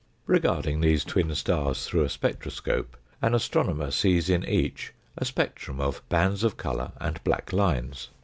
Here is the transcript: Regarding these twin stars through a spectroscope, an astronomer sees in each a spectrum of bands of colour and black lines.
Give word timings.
Regarding 0.25 0.81
these 0.81 1.03
twin 1.05 1.35
stars 1.35 1.85
through 1.85 2.01
a 2.03 2.09
spectroscope, 2.09 2.97
an 3.21 3.35
astronomer 3.35 3.91
sees 3.91 4.31
in 4.31 4.43
each 4.49 4.93
a 5.15 5.23
spectrum 5.25 5.79
of 5.79 6.01
bands 6.09 6.43
of 6.43 6.57
colour 6.57 6.93
and 6.99 7.23
black 7.23 7.53
lines. 7.53 8.09